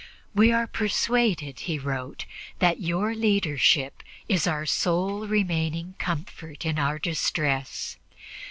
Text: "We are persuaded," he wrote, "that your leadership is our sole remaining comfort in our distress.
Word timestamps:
"We 0.33 0.51
are 0.51 0.65
persuaded," 0.65 1.59
he 1.69 1.77
wrote, 1.77 2.25
"that 2.57 2.81
your 2.81 3.13
leadership 3.13 4.01
is 4.27 4.47
our 4.47 4.65
sole 4.65 5.27
remaining 5.27 5.93
comfort 5.99 6.65
in 6.65 6.79
our 6.79 6.97
distress. 6.97 7.97